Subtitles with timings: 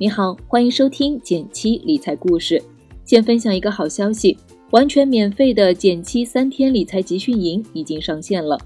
[0.00, 2.62] 你好，欢迎收听减七理财故事。
[3.04, 4.34] 先分享一个好消息，
[4.70, 8.58] 完全免费的减七三天理财集训营已经上线了。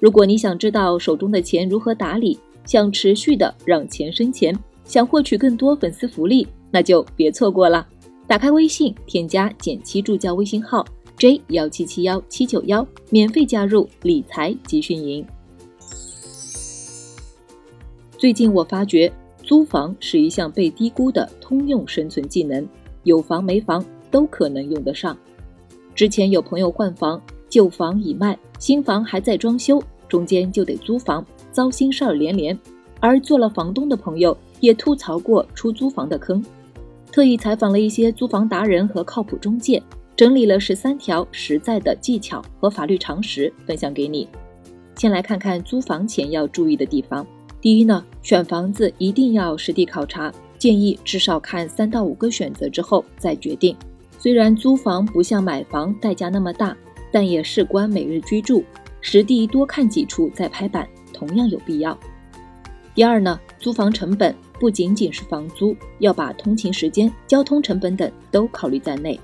[0.00, 7.86] 如果你想知道手中的钱如何打理，想持续的让钱生钱，想获取更多粉丝福利，那就别错过了。
[8.26, 10.84] 打开微信，添加减七助教微信号
[11.16, 15.24] j 幺七七幺七九幺，免费加入理财集训营。
[18.18, 19.12] 最近我发觉。
[19.50, 22.64] 租房是一项被低估的通用生存技能，
[23.02, 25.18] 有房没房都可能用得上。
[25.92, 32.56] 之前有朋友换房，旧房已卖，新房还在装修，中间就得租房，糟心事儿连连。
[33.00, 36.40] 而做了房东的朋友也吐槽过出租房的坑，
[37.10, 39.82] 特意采访了一些租房达人和靠谱中介，
[40.14, 44.28] 整理了十三条实在的技巧和法律常识分享给你。
[44.94, 47.26] 先来看看租房前要注意的地方。
[47.60, 53.74] 第一呢，选房子一定要实地考察，建议至少看三到五个选择之后再决定。
[54.18, 56.76] 虽然租房不像买房代价那么大，
[57.10, 58.62] 但也事关每日居住，
[59.00, 61.98] 实地多看几处再拍板，同样有必要。
[62.94, 69.18] 第二呢，租房成本不仅仅是房租，要把通勤时间、交通成本等都考虑在内。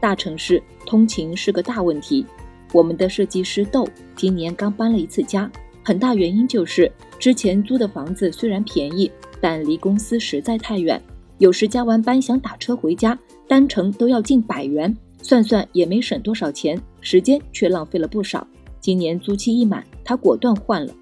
[0.00, 2.24] 大城市通勤是个大问题，
[2.72, 5.50] 我们的设计师豆今年刚搬了一次家。
[5.82, 11.02] 很大原因就是之前租的房子虽然便宜，但离公司实在太远，
[11.38, 18.46] 有时加完班想打车回家，单程都要近百元，算算也没省多少钱，时间却浪费了不少。
[18.80, 20.92] 今年租期一满，他果断换了。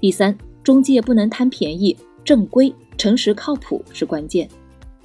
[0.00, 4.48] 第三，中介不能贪便宜，正规、诚实、靠谱是关键。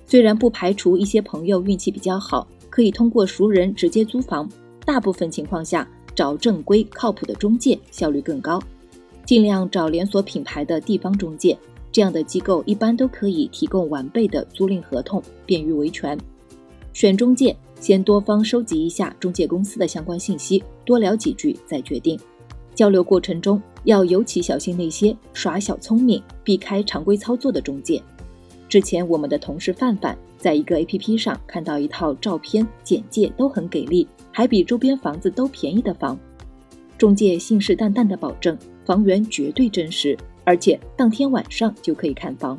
[0.06, 4.50] 虽然不排除一些朋友运气比较好，可以通过熟人直接租房，
[4.86, 5.88] 大部分情况下。
[6.16, 8.58] 找正规靠谱的中介效率更高，
[9.26, 11.58] 尽量找连锁品牌的地方中介，
[11.92, 16.17] 这样的机构一般都可以提供完备的租赁合同，便于维权。
[16.94, 22.20] 选中介先多方收集一下中介公司的相关信息，多聊几句再决定。
[22.73, 28.02] 交流过程中要尤其小心那些耍小聪明、避开常规操作的中介。
[28.67, 34.08] 之前我们的同事范范在一个 APP 上看到一套照片简介都很给力。
[34.32, 36.20] 还比周边房子都便宜的房，
[36.98, 42.58] 中介信誓旦旦的保证房源绝对真实，而且当天晚上就可以看房。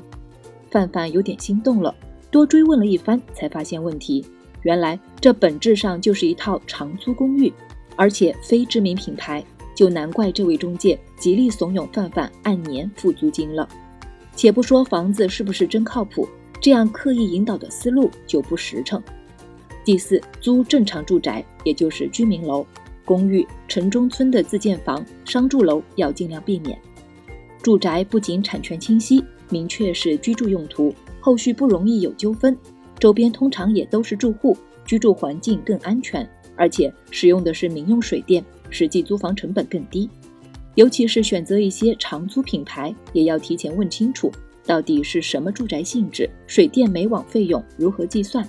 [0.71, 1.95] 范范有点心动了，
[2.31, 4.27] 多追问了一番，才发现问题，
[4.63, 7.53] 原来这本质上就是一套长租公寓，
[7.95, 9.43] 而且非知名品牌，
[9.75, 13.69] 就难怪这位中介极力怂恿范范按年付租金了。
[14.35, 16.29] 且不说房子是不是真靠谱，
[16.61, 19.03] 这样刻意引导的思路就不实诚。
[19.85, 22.67] 第四，租正常住宅，也就是居民楼、
[23.07, 26.79] 公寓、城中村的自建房、商住楼要尽量避免。
[27.63, 32.55] 住宅不仅产权清晰，明确是居住用途，后续不容易有纠纷，
[32.99, 40.11] 周边通常也都是住户，居住环境更安全，而且使用的是民用水电，实际租房成本更低。
[40.75, 44.31] 尤其是选择一些长租品牌，也要提前问清楚
[44.67, 48.47] 到底是什么住宅性质，水电煤网费用如何计算。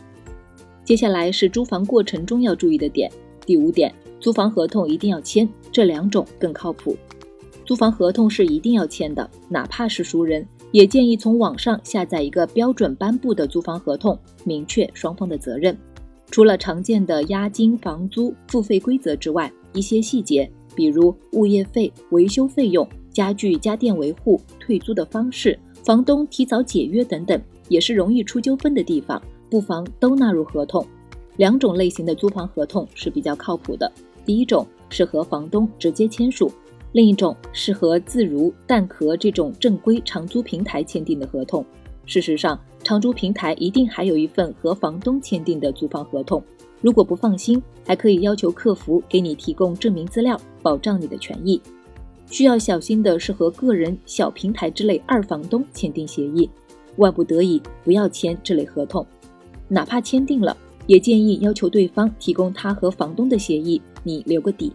[0.83, 3.09] 接下来是租房过程中要注意的点。
[3.45, 6.97] 第五点，租房合同一定要签，这两种更靠谱。
[7.65, 15.77] 租房合同是一定要签的，哪怕是熟人，也建议从网上下载一个标准颁布的租房合同，明确双方的责任。
[16.31, 29.21] 除了常见的押金、房租付费规则之外，一些细节，比如物业费、维修费用、家具家电维护、退租的方式、房东提早解约等等，也是容易出纠纷的地方。
[29.49, 30.85] 不妨都纳入合同。
[31.37, 33.89] 两种类型的租房合同是比较靠谱的。
[34.27, 36.51] 第一种是和房东直接签署，
[36.91, 41.65] 另一种是和自如、蛋壳这种正规长租平台签订的合同。
[42.05, 46.43] 事实上，长租平台一定还有一份和房东签订的租房合同。
[46.81, 51.61] 如果不放心，还可以要求客服给你提供证明资料，保障你的权益。
[52.29, 56.49] 需要小心的是和个人、小平台之类二房东签订协议，
[56.97, 59.05] 万不得已不要签这类合同。
[59.69, 60.55] 哪怕签订了，
[60.87, 64.73] 也建议要求对方提供他和房东的协议，你留个底。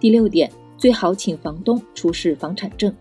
[0.00, 2.92] 第六点，最好请房东出示房产证。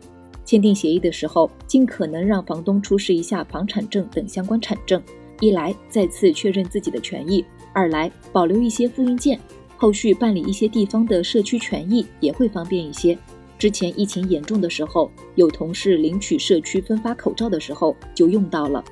[0.44, 5.02] 签订协议的时候，尽可能让房东出示一下房产证等相关产证，
[5.40, 9.40] 一来再次确认自己的权益，二来保留一些复印件，
[9.78, 13.18] 后续办理一些地方的社区权益也会方便一些。
[13.58, 18.84] 之前疫情严重的时候，有同事领取社区分发口罩的时候就用到了。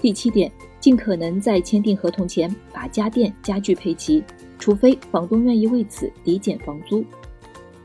[0.00, 0.50] 第七点。
[0.86, 4.22] 尽可能在签订合同前把家电家具配齐，
[4.56, 7.04] 除非房东愿意为此抵减房租。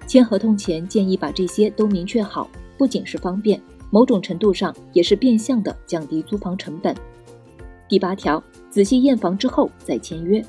[0.06, 3.60] 签合同前建议把这些都明确好，不仅是方便，
[3.90, 6.96] 某种程度上也是变相的降低租房成本。
[7.90, 10.40] 第八条，仔细验房之后再签约。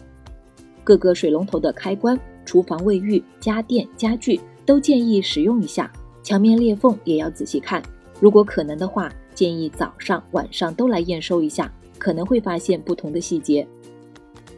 [0.85, 5.91] 各个水龙头的开关、厨房卫浴、家电、家具都建议使用一下，
[6.23, 7.83] 墙面裂缝也要仔细看。
[8.21, 11.73] 如果可能的话，建议早上、晚上都来验收一下，
[12.03, 13.65] 可能会发现不同的细节。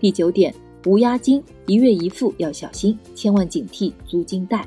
[0.01, 0.55] 第九点，
[0.87, 4.67] 无押金，一月一付要小心，千万警惕租金贷。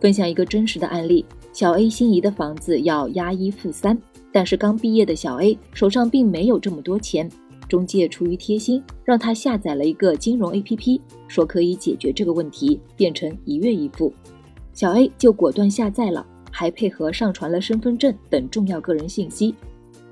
[0.00, 3.96] 分享一个真实的案例：小 A 心仪的房子要押一付三。
[4.32, 7.30] 但是刚毕业的小 A 手上并没有这么多钱，
[7.68, 14.12] 中介出于贴心，让他下载了一个金融 APP，说可以解决这个问题，变成一月一付。
[14.72, 19.54] 小 A 就果断下载了，还配合上传了身份证等重要个人信息。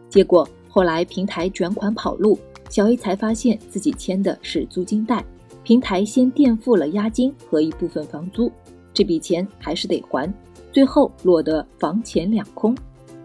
[0.08, 2.38] 结果后来平台卷款跑路，
[2.70, 5.22] 小 A 才发现自己签的是租金贷，
[5.62, 8.50] 平台先垫付了押金和一部分房租，
[8.94, 10.32] 这笔钱还是得还，
[10.72, 12.74] 最后落得房钱两空。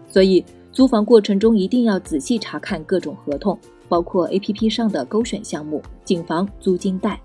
[0.08, 0.44] 所以。
[0.72, 3.58] 租房过程中一定要仔细查看各种合同，
[3.88, 7.18] 包括 APP 上的勾选项目，谨防租金贷。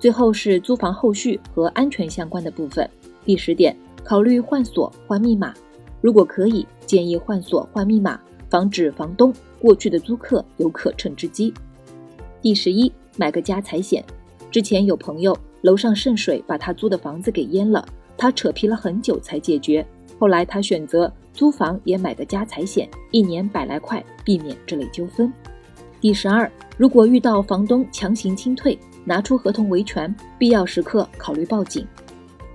[0.00, 2.90] 最后是租房后续和安全相关的部分。
[3.24, 5.54] 第十点，考虑换锁换密码，
[6.00, 11.52] 如果可以，建议换锁换密码，防止房东过去的租客有可乘之机。
[12.40, 14.04] 第十一，买个家财险。
[14.50, 17.86] 之前有朋友楼上渗水，把他租的房子给淹了，
[18.16, 19.86] 他扯皮了很久才解决。
[20.18, 25.32] 后来他选择租房也买个家财险，一年百来块，避免这类纠纷。
[26.00, 31.86] 第十二，如果遇到房东强行清退，拿出合同维权，必要时刻考虑报警。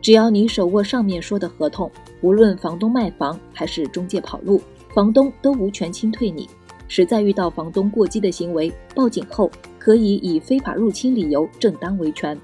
[0.02, 1.90] 只要你手握上面说的合同，
[2.22, 4.62] 无论房东卖房还是中介跑路，
[4.94, 6.50] 房东都无权清退你。
[6.88, 9.50] 实在遇到房东过激的行为，报警后
[9.80, 12.40] 可以以非法入侵理由正当维权。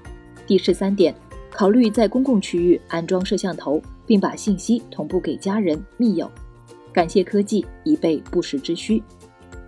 [0.46, 1.14] 第十三点，
[1.50, 3.80] 考虑在公共区域安装摄像头。
[4.10, 6.28] 并把信息同步给家人、密友。
[6.92, 9.00] 感谢科技，以备不时之需。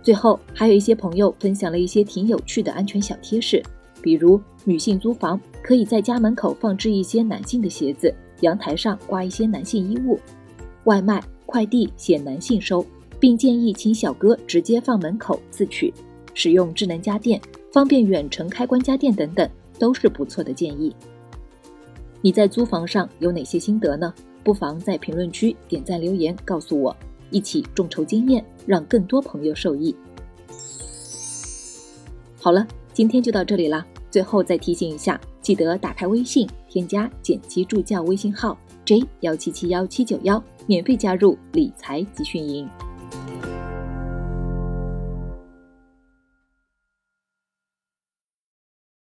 [0.01, 3.63] 最后，还有一些朋友分享了一些挺有趣的安全小贴士，
[4.01, 10.19] 比如女性租房可以在家门口放置一些男性的鞋子，阳台上挂一些男性衣物，
[10.83, 12.83] 外卖、快递写男性收，
[13.19, 15.93] 并建议请小哥直接放门口自取。
[16.33, 17.39] 使用智能家电，
[17.71, 19.47] 方便远程开关家电等等，
[19.77, 20.91] 都是不错的建议。
[22.21, 24.11] 你在租房上有哪些心得呢？
[24.43, 26.97] 不妨在评论区点赞留言告诉我，
[27.29, 29.95] 一起众筹经验，让更多朋友受益。
[32.39, 33.85] 好了，今天就到这里啦。
[34.09, 42.69] 最后再提醒一下，记得打开微信，添加剪辑助教微信号 j 幺七七幺七九幺，免费加入理财集训营。